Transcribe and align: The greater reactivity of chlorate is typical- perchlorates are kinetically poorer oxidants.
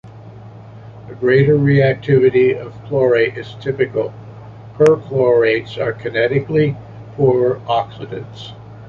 The 1.07 1.13
greater 1.13 1.55
reactivity 1.55 2.59
of 2.59 2.73
chlorate 2.87 3.37
is 3.37 3.55
typical- 3.59 4.11
perchlorates 4.75 5.77
are 5.77 5.93
kinetically 5.93 6.75
poorer 7.15 7.59
oxidants. 7.67 8.53